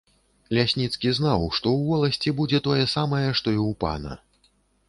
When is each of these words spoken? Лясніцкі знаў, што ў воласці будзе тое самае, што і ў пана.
Лясніцкі 0.57 1.11
знаў, 1.17 1.45
што 1.59 1.73
ў 1.79 1.91
воласці 1.91 2.35
будзе 2.39 2.63
тое 2.69 2.83
самае, 2.97 3.23
што 3.41 3.47
і 3.57 3.59
ў 3.67 3.81
пана. 3.85 4.19